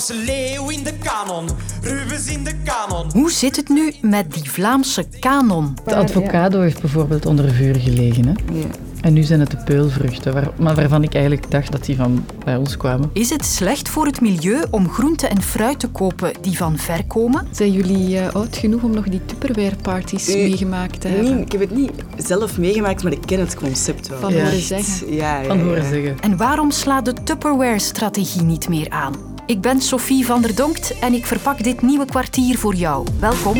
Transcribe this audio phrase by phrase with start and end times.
[0.00, 1.48] Vlaamse leeuw in de kanon,
[1.82, 3.06] Rubens in de kanon.
[3.12, 5.74] Hoe zit het nu met die Vlaamse kanon?
[5.84, 8.24] De avocado heeft bijvoorbeeld onder vuur gelegen.
[8.26, 8.32] Hè?
[8.58, 8.64] Ja.
[9.00, 12.24] En nu zijn het de peulvruchten, waar, maar waarvan ik eigenlijk dacht dat die van
[12.44, 13.10] bij ons kwamen.
[13.12, 17.04] Is het slecht voor het milieu om groente en fruit te kopen die van ver
[17.06, 17.46] komen?
[17.50, 20.48] Zijn jullie eh, oud genoeg om nog die Tupperware-parties Nee.
[20.48, 21.34] meegemaakt te hebben?
[21.34, 24.18] Nee, ik heb het niet zelf meegemaakt, maar ik ken het concept wel.
[24.20, 24.42] Van Ja.
[24.44, 25.14] horen zeggen.
[25.14, 26.16] Ja, ja, Van horen zeggen.
[26.20, 29.14] En waarom slaat de Tupperware-strategie niet meer aan?
[29.46, 33.06] Ik ben Sophie van der Donkt en ik verpak dit nieuwe kwartier voor jou.
[33.20, 33.56] Welkom.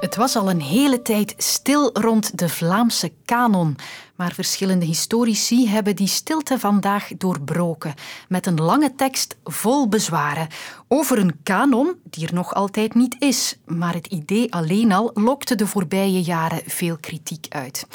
[0.00, 3.76] Het was al een hele tijd stil rond de Vlaamse kanon.
[4.16, 7.94] Maar verschillende historici hebben die stilte vandaag doorbroken.
[8.28, 10.48] Met een lange tekst vol bezwaren.
[10.94, 13.56] Over een kanon die er nog altijd niet is.
[13.66, 17.86] Maar het idee alleen al lokte de voorbije jaren veel kritiek uit.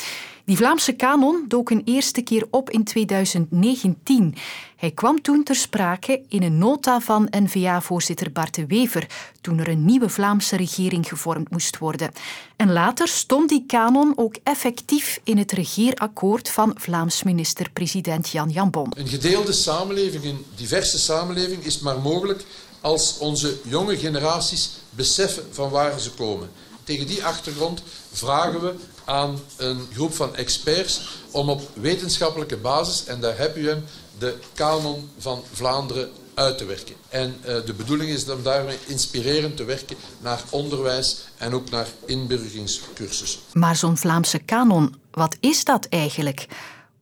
[0.46, 4.36] Die Vlaamse kanon dook een eerste keer op in 2019.
[4.76, 9.08] Hij kwam toen ter sprake in een nota van N-VA-voorzitter Bart de Wever,
[9.42, 12.12] toen er een nieuwe Vlaamse regering gevormd moest worden.
[12.56, 18.92] En later stond die kanon ook effectief in het regeerakkoord van Vlaams minister-president Jan Jambon.
[18.96, 22.46] Een gedeelde samenleving, een diverse samenleving, is maar mogelijk
[22.82, 26.50] als onze jonge generaties beseffen van waar ze komen.
[26.84, 28.74] Tegen die achtergrond vragen we
[29.06, 33.84] aan een groep van experts om op wetenschappelijke basis, en daar heb u hem,
[34.18, 36.96] de kanon van Vlaanderen uit te werken.
[37.10, 41.88] En eh, de bedoeling is om daarmee inspirerend te werken naar onderwijs en ook naar
[42.06, 43.40] inburgeringscursussen.
[43.54, 46.48] Maar zo'n Vlaamse kanon, wat is dat eigenlijk?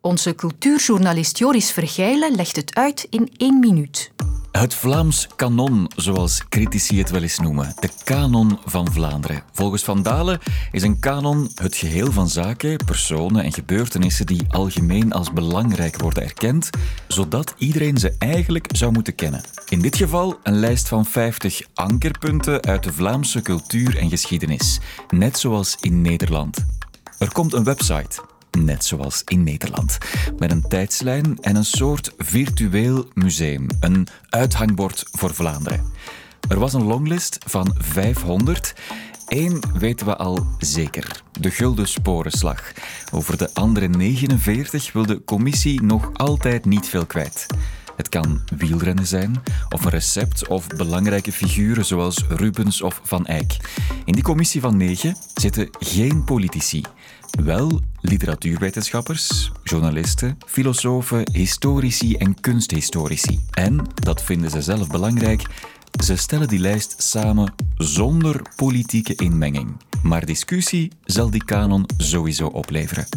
[0.02, 4.12] Onze cultuurjournalist Joris Vergeilen legt het uit in één minuut.
[4.56, 7.74] Het Vlaams kanon, zoals critici het wel eens noemen.
[7.80, 9.44] De kanon van Vlaanderen.
[9.52, 10.40] Volgens Van Dalen
[10.72, 16.24] is een kanon het geheel van zaken, personen en gebeurtenissen die algemeen als belangrijk worden
[16.24, 16.70] erkend,
[17.08, 19.42] zodat iedereen ze eigenlijk zou moeten kennen.
[19.70, 24.80] In dit geval een lijst van 50 ankerpunten uit de Vlaamse cultuur en geschiedenis.
[25.10, 26.66] Net zoals in Nederland.
[27.18, 28.22] Er komt een website,
[28.64, 29.98] net zoals in Nederland,
[30.38, 35.84] met een tijdslijn en een soort virtueel museum, een uithangbord voor Vlaanderen.
[36.48, 38.74] Er was een longlist van 500.
[39.28, 42.72] Eén weten we al zeker: de Gulden Sporenslag.
[43.12, 47.46] Over de andere 49 wil de commissie nog altijd niet veel kwijt.
[47.96, 53.58] Het kan wielrennen zijn, of een recept, of belangrijke figuren zoals Rubens of Van Eyck.
[54.06, 56.82] In die commissie van negen zitten geen politici.
[57.44, 63.40] Wel literatuurwetenschappers, journalisten, filosofen, historici en kunsthistorici.
[63.52, 65.46] En, dat vinden ze zelf belangrijk,
[66.04, 69.78] ze stellen die lijst samen zonder politieke inmenging.
[70.04, 73.08] Maar discussie zal die kanon sowieso opleveren.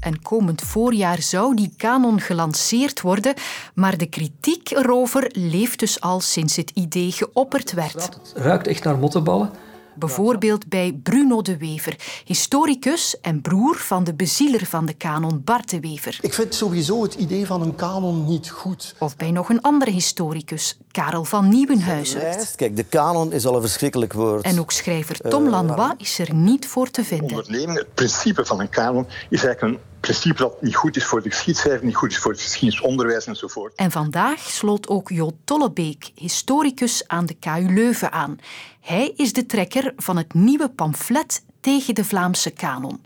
[0.00, 3.34] En komend voorjaar zou die kanon gelanceerd worden,
[3.74, 8.04] maar de kritiek erover leeft dus al sinds het idee geopperd werd.
[8.04, 9.50] Het ruikt echt naar mottenballen.
[9.94, 15.70] Bijvoorbeeld bij Bruno de Wever, historicus en broer van de bezieler van de kanon Bart
[15.70, 16.18] de Wever.
[16.20, 18.94] Ik vind sowieso het idee van een kanon niet goed.
[18.98, 22.22] Of bij nog een andere historicus, Karel van Nieuwenhuizen.
[22.56, 24.44] Kijk, de kanon is al een verschrikkelijk woord.
[24.44, 27.36] En ook schrijver Tom Lanois is er niet voor te vinden.
[27.36, 31.22] onderneming, het principe van een kanon, is eigenlijk een principe dat niet goed is voor
[31.22, 33.74] de geschiedschrijving, niet goed is voor het geschiedenisonderwijs enzovoort.
[33.74, 38.38] En vandaag sloot ook Jo Tollebeek, historicus aan de KU Leuven, aan.
[38.80, 43.04] Hij is de trekker van het nieuwe pamflet tegen de Vlaamse kanon.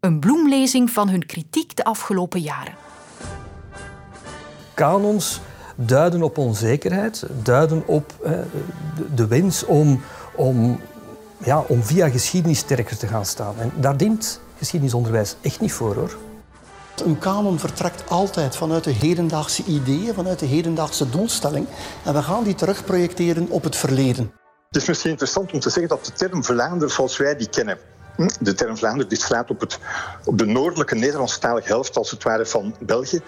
[0.00, 2.74] Een bloemlezing van hun kritiek de afgelopen jaren.
[4.74, 5.40] Kanons
[5.74, 8.44] duiden op onzekerheid, duiden op de,
[9.14, 10.00] de wens om,
[10.36, 10.80] om,
[11.44, 13.54] ja, om via geschiedenis sterker te gaan staan.
[13.58, 16.16] En daar dient geschiedenisonderwijs echt niet voor, hoor.
[17.04, 21.66] Een kanon vertrekt altijd vanuit de hedendaagse ideeën, vanuit de hedendaagse doelstelling.
[22.04, 24.32] En we gaan die terugprojecteren op het verleden.
[24.66, 27.78] Het is misschien interessant om te zeggen dat de term Vlaanderen zoals wij die kennen,
[28.40, 29.78] de term Vlaanderen die slaat op, het,
[30.24, 33.20] op de noordelijke Nederlandstalige helft, als het ware, van België,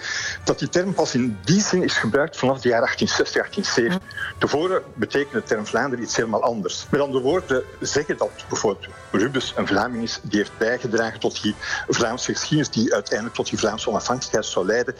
[0.45, 4.39] dat die term pas in die zin is gebruikt vanaf de jaren 1860, 1870.
[4.39, 6.87] Tevoren betekende de term Vlaanderen iets helemaal anders.
[6.91, 11.55] Met andere woorden, zeggen dat bijvoorbeeld Rubens een Vlaming is, die heeft bijgedragen tot die
[11.89, 14.95] Vlaamse geschiedenis, die uiteindelijk tot die Vlaamse onafhankelijkheid zou leiden,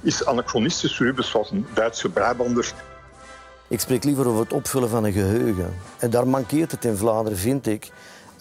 [0.00, 0.98] is anachronistisch.
[0.98, 2.72] Rubens was een Duitse Brabander.
[3.68, 5.74] Ik spreek liever over het opvullen van een geheugen.
[5.98, 7.90] En daar mankeert het in Vlaanderen, vind ik,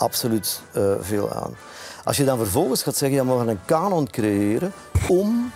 [0.04, 1.56] absoluut eh, veel aan.
[2.04, 4.72] Als je dan vervolgens gaat zeggen, ja, we gaan een kanon creëren
[5.08, 5.52] om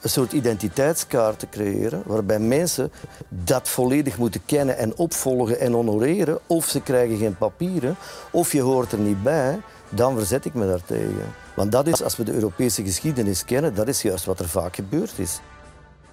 [0.00, 2.92] een soort identiteitskaart te creëren, waarbij mensen
[3.28, 7.96] dat volledig moeten kennen en opvolgen en honoreren, of ze krijgen geen papieren,
[8.30, 11.34] of je hoort er niet bij, dan verzet ik me daartegen.
[11.54, 14.74] Want dat is, als we de Europese geschiedenis kennen, dat is juist wat er vaak
[14.74, 15.40] gebeurd is.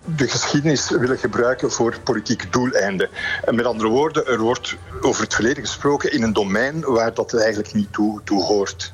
[0.05, 3.09] De geschiedenis willen gebruiken voor politieke doeleinden.
[3.45, 7.33] En met andere woorden, er wordt over het verleden gesproken in een domein waar dat
[7.33, 8.93] eigenlijk niet toe, toe hoort.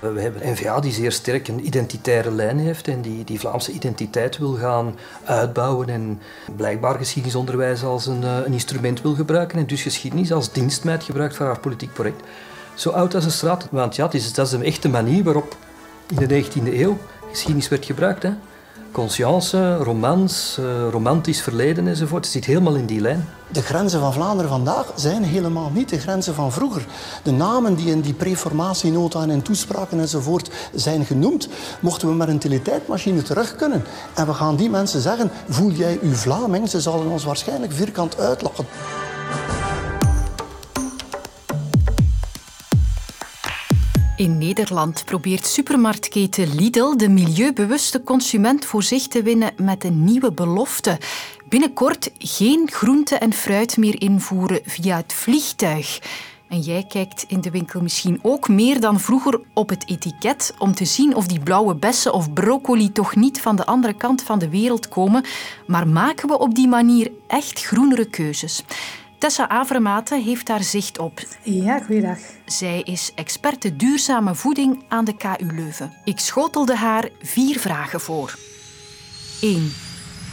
[0.00, 4.38] We hebben N-VA die zeer sterk een identitaire lijn heeft en die die Vlaamse identiteit
[4.38, 4.94] wil gaan
[5.24, 6.20] uitbouwen en
[6.56, 11.36] blijkbaar geschiedenisonderwijs als een, eh, een instrument wil gebruiken en dus geschiedenis als dienstmeid gebruikt
[11.36, 12.22] voor haar politiek project.
[12.74, 15.56] Zo oud als een straat, want ja, het is, dat is een echte manier waarop
[16.08, 16.98] in de 19e eeuw
[17.30, 18.22] geschiedenis werd gebruikt.
[18.22, 18.30] Hè.
[18.92, 22.24] Conscience, romans, uh, romantisch verleden enzovoort.
[22.24, 23.28] Het zit helemaal in die lijn.
[23.52, 26.86] De grenzen van Vlaanderen vandaag zijn helemaal niet de grenzen van vroeger.
[27.22, 31.48] De namen die in die preformatienota en toespraken enzovoort zijn genoemd,
[31.80, 33.84] mochten we maar een teletijdmachine terug kunnen.
[34.14, 36.68] En we gaan die mensen zeggen, voel jij u Vlaming?
[36.68, 38.66] Ze zullen ons waarschijnlijk vierkant uitlachen.
[44.20, 50.32] In Nederland probeert supermarktketen Lidl de milieubewuste consument voor zich te winnen met een nieuwe
[50.32, 50.98] belofte.
[51.48, 56.00] Binnenkort geen groente en fruit meer invoeren via het vliegtuig.
[56.48, 60.74] En jij kijkt in de winkel misschien ook meer dan vroeger op het etiket om
[60.74, 64.38] te zien of die blauwe bessen of broccoli toch niet van de andere kant van
[64.38, 65.24] de wereld komen.
[65.66, 68.64] Maar maken we op die manier echt groenere keuzes?
[69.20, 71.20] Tessa Avermaten heeft daar zicht op.
[71.42, 72.18] Ja, goeiedag.
[72.44, 75.92] Zij is experte duurzame voeding aan de KU Leuven.
[76.04, 78.38] Ik schotelde haar vier vragen voor.
[79.40, 79.72] 1.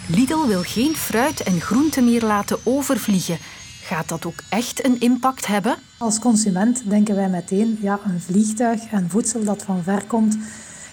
[0.07, 3.37] Lidl wil geen fruit en groenten meer laten overvliegen.
[3.81, 5.75] Gaat dat ook echt een impact hebben?
[5.97, 10.37] Als consument denken wij meteen, ja, een vliegtuig en voedsel dat van ver komt,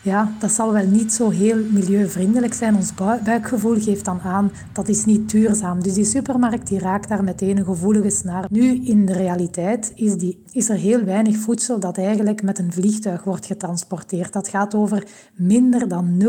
[0.05, 2.77] ja, dat zal wel niet zo heel milieuvriendelijk zijn.
[2.77, 5.83] Ons buikgevoel geeft dan aan dat is niet duurzaam.
[5.83, 8.47] Dus die supermarkt die raakt daar meteen een gevoelige snaar.
[8.51, 12.73] Nu, in de realiteit is, die, is er heel weinig voedsel dat eigenlijk met een
[12.73, 14.33] vliegtuig wordt getransporteerd.
[14.33, 16.23] Dat gaat over minder dan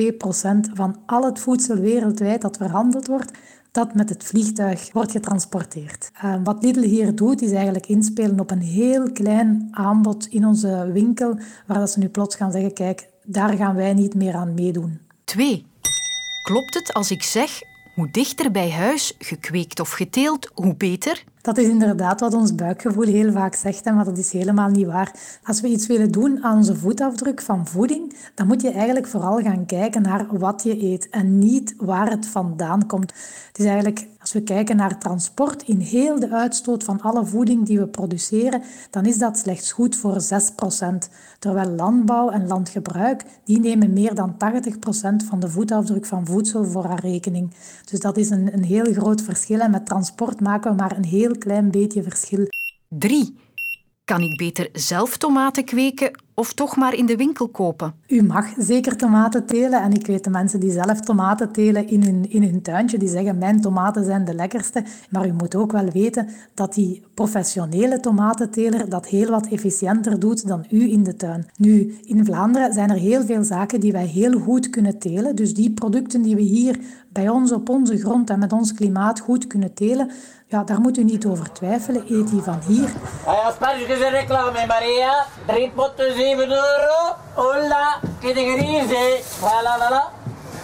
[0.00, 3.32] 0,2 procent van al het voedsel wereldwijd dat verhandeld wordt
[3.78, 6.10] dat met het vliegtuig wordt getransporteerd.
[6.24, 10.90] Uh, wat Lidl hier doet, is eigenlijk inspelen op een heel klein aanbod in onze
[10.92, 14.54] winkel, waar dat ze nu plots gaan zeggen, kijk, daar gaan wij niet meer aan
[14.54, 15.00] meedoen.
[15.24, 15.66] 2.
[16.42, 17.60] Klopt het als ik zeg,
[17.94, 21.24] hoe dichter bij huis, gekweekt of geteeld, hoe beter?
[21.48, 25.12] Dat is inderdaad wat ons buikgevoel heel vaak zegt, maar dat is helemaal niet waar.
[25.44, 29.38] Als we iets willen doen aan onze voetafdruk van voeding, dan moet je eigenlijk vooral
[29.38, 33.12] gaan kijken naar wat je eet en niet waar het vandaan komt.
[33.48, 37.66] Het is eigenlijk, als we kijken naar transport, in heel de uitstoot van alle voeding
[37.66, 41.10] die we produceren, dan is dat slechts goed voor 6%.
[41.38, 44.36] Terwijl landbouw en landgebruik, die nemen meer dan 80%
[45.28, 47.54] van de voetafdruk van voedsel voor haar rekening.
[47.90, 49.60] Dus dat is een, een heel groot verschil.
[49.60, 52.46] En met transport maken we maar een heel klein beetje verschil.
[52.88, 53.36] 3.
[54.04, 57.94] Kan ik beter zelf tomaten kweken of toch maar in de winkel kopen?
[58.06, 59.82] U mag zeker tomaten telen.
[59.82, 63.08] En ik weet de mensen die zelf tomaten telen in hun, in hun tuintje, die
[63.08, 64.84] zeggen mijn tomaten zijn de lekkerste.
[65.10, 70.46] Maar u moet ook wel weten dat die professionele tomatenteler dat heel wat efficiënter doet
[70.46, 71.46] dan u in de tuin.
[71.56, 75.36] Nu, in Vlaanderen zijn er heel veel zaken die wij heel goed kunnen telen.
[75.36, 76.78] Dus die producten die we hier
[77.12, 80.10] bij ons op onze grond en met ons klimaat goed kunnen telen,
[80.50, 82.02] ja, daar moet u niet over twijfelen.
[82.08, 82.88] Eet die van hier.
[83.24, 85.26] Asperges en reclame, Maria.
[85.46, 87.16] Drie potten 7 euro.
[87.36, 88.00] Hola,
[89.40, 90.02] Voilà, voilà.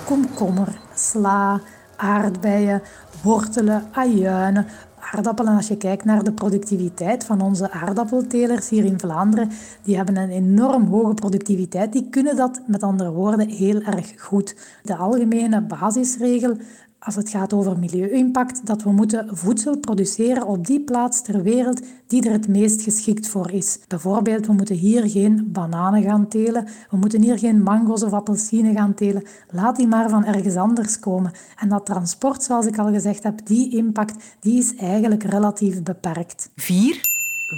[0.04, 1.60] Komkommer, sla,
[1.96, 2.82] aardbeien,
[3.22, 4.66] wortelen, ajuinen,
[5.12, 5.56] aardappelen.
[5.56, 9.50] Als je kijkt naar de productiviteit van onze aardappeltelers hier in Vlaanderen,
[9.82, 11.92] die hebben een enorm hoge productiviteit.
[11.92, 14.56] Die kunnen dat met andere woorden heel erg goed.
[14.82, 16.56] De algemene basisregel
[17.04, 21.80] als het gaat over milieu-impact, dat we moeten voedsel produceren op die plaats ter wereld
[22.06, 23.78] die er het meest geschikt voor is.
[23.88, 28.74] Bijvoorbeeld, we moeten hier geen bananen gaan telen, we moeten hier geen mango's of appelsinen
[28.74, 29.26] gaan telen.
[29.50, 31.32] Laat die maar van ergens anders komen.
[31.56, 36.50] En dat transport, zoals ik al gezegd heb, die impact, die is eigenlijk relatief beperkt.
[36.56, 37.00] 4.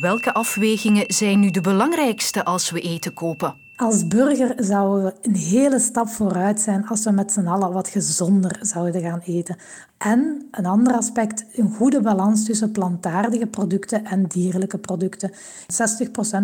[0.00, 3.65] Welke afwegingen zijn nu de belangrijkste als we eten kopen?
[3.76, 7.88] Als burger zouden we een hele stap vooruit zijn als we met z'n allen wat
[7.88, 9.56] gezonder zouden gaan eten.
[9.98, 15.30] En een ander aspect, een goede balans tussen plantaardige producten en dierlijke producten.
[15.30, 15.34] 60%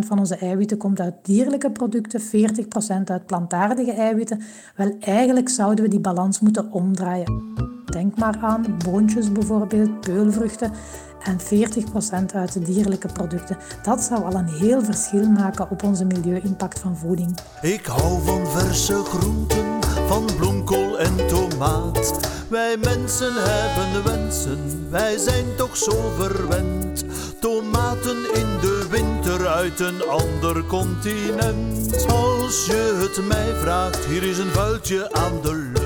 [0.07, 2.25] van onze eiwitten komt uit dierlijke producten, 40%
[3.05, 4.43] uit plantaardige eiwitten.
[4.77, 7.82] Wel, eigenlijk zouden we die balans moeten omdraaien.
[7.93, 10.73] Denk maar aan boontjes bijvoorbeeld, peulvruchten
[11.23, 13.57] en 40% uit de dierlijke producten.
[13.83, 17.39] Dat zou al een heel verschil maken op onze milieu-impact van voeding.
[17.63, 22.21] Ik hou van verse groenten, van bloemkool en tomaat.
[22.49, 27.05] Wij mensen hebben wensen, wij zijn toch zo verwend.
[27.41, 32.07] Tomaten in de winter uit een ander continent.
[32.07, 35.82] Als je het mij vraagt, hier is een vuiltje aan de lucht.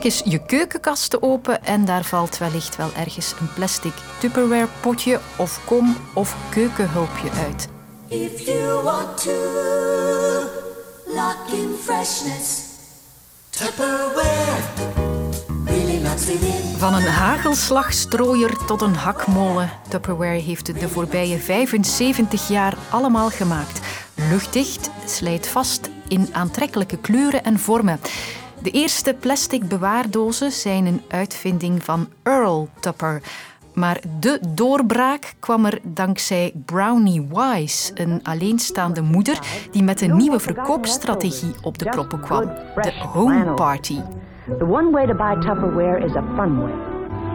[0.00, 5.20] Trek eens je keukenkasten open en daar valt wellicht wel ergens een plastic Tupperware potje
[5.36, 7.68] of kom of keukenhulpje uit.
[8.08, 9.32] If you want to
[11.06, 12.62] lock in freshness,
[13.50, 14.62] Tupperware
[15.64, 16.02] really
[16.40, 16.78] in.
[16.78, 19.70] Van een hagelslagstrooier tot een hakmolen.
[19.88, 23.80] Tupperware heeft het de voorbije 75 jaar allemaal gemaakt.
[24.14, 28.00] Luchtdicht, slijt vast in aantrekkelijke kleuren en vormen.
[28.64, 33.22] De eerste plastic bewaardozen zijn een uitvinding van Earl Tupper.
[33.74, 39.38] Maar de doorbraak kwam er dankzij Brownie Wise, een alleenstaande moeder
[39.70, 42.44] die met een nieuwe verkoopstrategie op de proppen kwam:
[42.74, 43.92] de Home Party.
[43.92, 44.00] Is.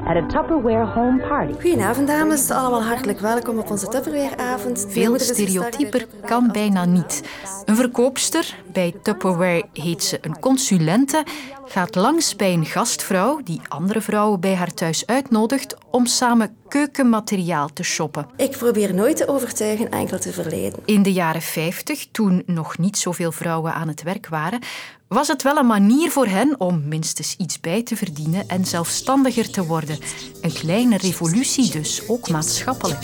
[0.10, 1.54] At a Tupperware home party.
[1.54, 4.86] Goedenavond dames, allemaal hartelijk welkom op onze Tupperwareavond.
[4.90, 7.24] Veel stereotyper kan bijna niet.
[7.66, 11.24] Een verkoopster, bij Tupperware heet ze een consulente,
[11.70, 17.70] gaat langs bij een gastvrouw die andere vrouwen bij haar thuis uitnodigt om samen keukenmateriaal
[17.74, 18.28] te shoppen.
[18.38, 20.80] Ik probeer nooit te overtuigen, enkel te verleiden.
[20.86, 24.60] In de jaren 50, toen nog niet zoveel vrouwen aan het werk waren,
[25.08, 29.52] was het wel een manier voor hen om minstens iets bij te verdienen en zelfstandiger
[29.52, 30.00] te worden.
[30.42, 33.04] Een kleine revolutie dus, ook maatschappelijk.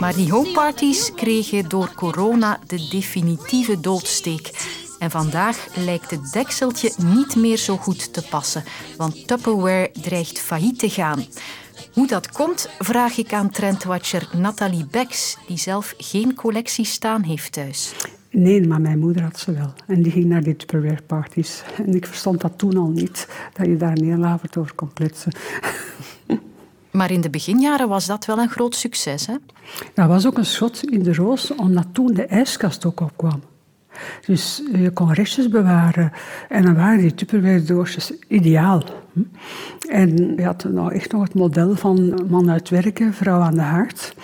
[0.00, 4.50] Maar die homeparties kregen door corona de definitieve doodsteek.
[4.98, 8.64] En vandaag lijkt het dekseltje niet meer zo goed te passen,
[8.96, 11.24] want Tupperware dreigt failliet te gaan.
[11.92, 17.52] Hoe dat komt, vraag ik aan trendwatcher Nathalie Becks, die zelf geen collectie staan heeft
[17.52, 17.92] thuis.
[18.30, 19.72] Nee, maar mijn moeder had ze wel.
[19.86, 21.62] En die ging naar die Tupperware parties.
[21.76, 25.32] En ik verstond dat toen al niet, dat je daar een avond over kon kletsen.
[26.96, 29.34] Maar in de beginjaren was dat wel een groot succes, hè?
[29.94, 33.42] Dat was ook een schot in de roos, omdat toen de ijskast ook opkwam.
[34.26, 36.12] Dus je kon restjes bewaren.
[36.48, 38.82] En dan waren die Tupperware-doosjes ideaal.
[39.88, 43.60] En je had nou echt nog het model van man uit werken, vrouw aan de
[43.60, 44.14] haard.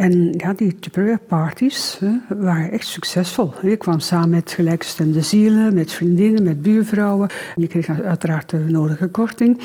[0.00, 3.52] En ja, die Tupperware-parties waren echt succesvol.
[3.62, 7.28] Je kwam samen met gelijkgestemde zielen, met vriendinnen, met buurvrouwen.
[7.56, 9.60] Je kreeg uiteraard de nodige korting.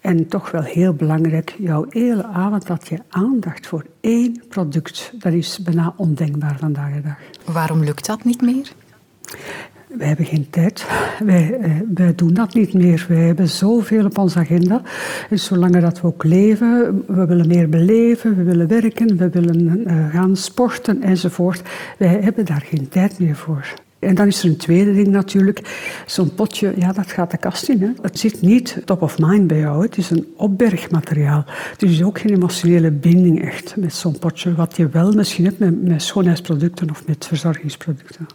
[0.00, 5.12] En toch wel heel belangrijk, jouw hele avond had je aandacht voor één product.
[5.14, 7.54] Dat is bijna ondenkbaar vandaag de dag.
[7.54, 8.72] Waarom lukt dat niet meer?
[9.98, 10.86] Wij hebben geen tijd.
[11.24, 13.06] Wij, eh, wij doen dat niet meer.
[13.08, 14.82] Wij hebben zoveel op onze agenda.
[15.30, 19.82] En zolang dat we ook leven, we willen meer beleven, we willen werken, we willen
[19.86, 21.62] uh, gaan sporten enzovoort.
[21.98, 23.74] Wij hebben daar geen tijd meer voor.
[24.02, 25.60] En dan is er een tweede ding natuurlijk.
[26.06, 27.80] Zo'n potje, ja, dat gaat de kast in.
[27.82, 27.90] Hè.
[28.02, 29.82] Het zit niet top of mind bij jou.
[29.82, 31.44] Het is een opbergmateriaal.
[31.76, 34.54] Dus er is ook geen emotionele binding echt met zo'n potje.
[34.54, 38.26] Wat je wel misschien hebt met, met schoonheidsproducten of met verzorgingsproducten.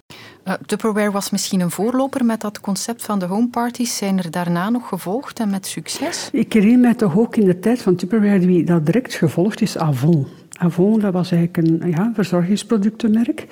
[0.47, 3.97] Uh, Tupperware was misschien een voorloper met dat concept van de homeparties.
[3.97, 6.29] Zijn er daarna nog gevolgd en met succes?
[6.31, 9.77] Ik herinner mij toch ook in de tijd van Tupperware, wie dat direct gevolgd is,
[9.77, 10.27] Avon.
[10.57, 13.47] Avon, dat was eigenlijk een ja, verzorgingsproductenmerk.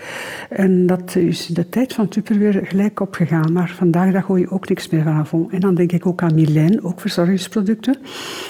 [0.50, 3.52] En dat is de tijd van Tupperware gelijk opgegaan.
[3.54, 5.52] Maar vandaag dag hoor je ook niks meer van Avon.
[5.52, 7.98] En dan denk ik ook aan Milijn, ook verzorgingsproducten.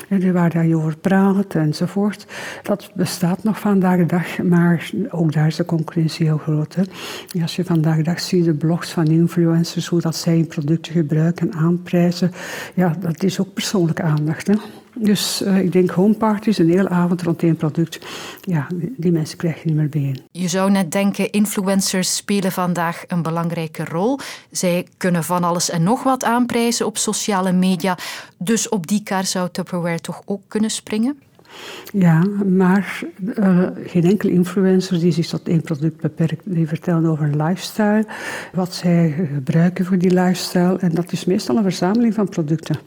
[0.09, 2.25] En waar je over praat enzovoort.
[2.63, 6.75] Dat bestaat nog vandaag de dag, maar ook daar is de concurrentie heel groot.
[6.75, 6.83] Hè.
[7.41, 11.51] Als je vandaag de dag ziet de blogs van influencers, hoe dat zij producten gebruiken
[11.51, 12.31] en aanprijzen,
[12.73, 14.47] ja, dat is ook persoonlijke aandacht.
[14.47, 14.53] Hè.
[14.95, 17.99] Dus uh, ik denk homeparties, een hele avond rond één product.
[18.41, 20.21] Ja, die, mensen krijg je niet meer bijeen.
[20.31, 24.19] Je zou net denken, influencers spelen vandaag een belangrijke rol.
[24.51, 27.97] Zij kunnen van alles en nog wat aanprijzen op sociale media.
[28.37, 31.19] Dus op die kaart zou Tupperware toch ook kunnen springen?
[31.93, 33.03] Ja, maar
[33.39, 36.41] uh, geen enkele influencer die zich tot één product beperkt.
[36.43, 38.05] Die vertellen over lifestyle,
[38.53, 40.77] wat zij gebruiken voor die lifestyle.
[40.79, 42.79] En dat is meestal een verzameling van producten.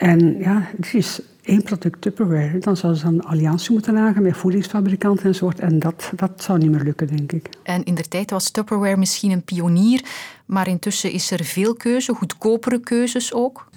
[0.00, 2.58] En ja, het is één product Tupperware.
[2.58, 5.60] Dan zouden ze een alliantie moeten aangaan met voedingsfabrikanten enzovoort.
[5.60, 7.48] En dat, dat zou niet meer lukken, denk ik.
[7.62, 10.04] En in der tijd was Tupperware misschien een pionier.
[10.46, 13.68] Maar intussen is er veel keuze, goedkopere keuzes ook.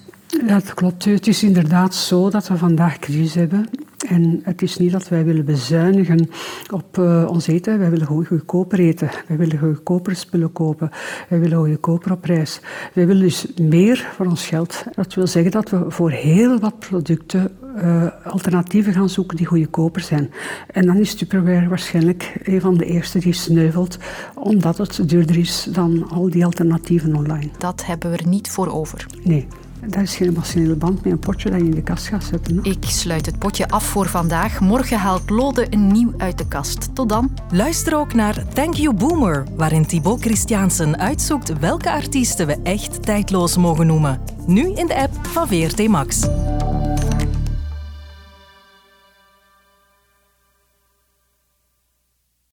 [0.46, 1.04] Dat klopt.
[1.04, 3.68] Het is inderdaad zo dat we vandaag crisis hebben.
[4.08, 6.28] En het is niet dat wij willen bezuinigen
[6.70, 7.78] op uh, ons eten.
[7.78, 9.10] Wij willen gewoon goedkoper eten.
[9.28, 10.90] Wij willen goedkoper spullen kopen.
[11.28, 12.60] Wij willen goedkoper op prijs.
[12.92, 14.84] Wij willen dus meer voor ons geld.
[14.94, 20.00] Dat wil zeggen dat we voor heel wat producten uh, alternatieven gaan zoeken die goedkoper
[20.00, 20.30] zijn.
[20.70, 23.98] En dan is Tupperware waarschijnlijk een van de eerste die sneuvelt,
[24.34, 27.48] omdat het duurder is dan al die alternatieven online.
[27.58, 29.06] Dat hebben we er niet voor over.
[29.22, 29.46] Nee.
[29.88, 32.56] Dat is geen emotionele band met een potje dat je in de kast gaat zetten.
[32.56, 32.70] hè.
[32.70, 34.60] Ik sluit het potje af voor vandaag.
[34.60, 36.94] Morgen haalt Lode een nieuw uit de kast.
[36.94, 37.30] Tot dan.
[37.50, 43.56] Luister ook naar Thank You Boomer, waarin Thibaut Christiansen uitzoekt welke artiesten we echt tijdloos
[43.56, 44.20] mogen noemen.
[44.46, 46.26] Nu in de app van VRT Max.